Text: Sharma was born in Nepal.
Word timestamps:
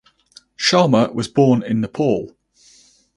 Sharma 0.57 1.13
was 1.13 1.27
born 1.27 1.61
in 1.61 1.79
Nepal. 1.81 2.35